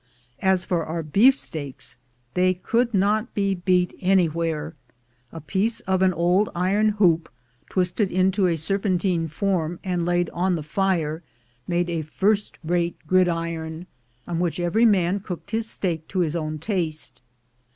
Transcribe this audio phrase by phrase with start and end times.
[0.41, 1.95] As for our beefsteaks,
[2.33, 4.73] they could not be beat any where.
[5.31, 7.29] A piece of an old iron hoop,
[7.69, 11.21] twisted into a LOOKING FOR GOLD 129 serpentine form and laid on the fire,
[11.67, 13.85] made a first rate gridiron,
[14.27, 17.21] on which every man cooked his steak to his own taste.